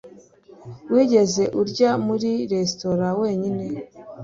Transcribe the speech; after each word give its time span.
Wigeze 0.93 1.43
urya 1.61 1.91
muri 2.05 2.29
resitora 2.51 3.07
wenyine? 3.21 3.65